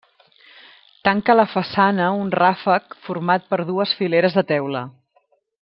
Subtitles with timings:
[1.07, 4.87] Tanca la façana un ràfec format per dues fileres de teula.